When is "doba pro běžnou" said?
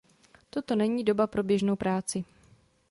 1.03-1.75